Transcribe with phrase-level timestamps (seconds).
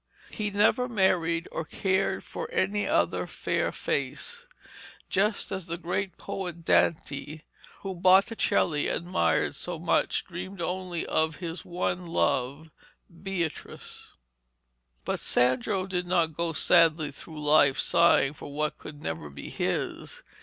[0.31, 4.47] He never married or cared for any other fair face,
[5.11, 7.41] just as the great poet Dante,
[7.81, 12.71] whom Botticelli admired so much, dreamed only of his one love,
[13.21, 14.13] Beatrice.
[15.05, 20.23] But Sandro did not go sadly through life sighing for what could never be his.